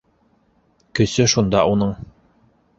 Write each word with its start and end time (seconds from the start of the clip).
Көсө 1.01 1.27
шунда 1.35 1.63
уның! 1.77 1.95